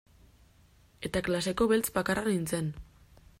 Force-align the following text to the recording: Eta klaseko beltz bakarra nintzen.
Eta 1.09 1.21
klaseko 1.27 1.67
beltz 1.73 1.85
bakarra 1.99 2.25
nintzen. 2.31 2.73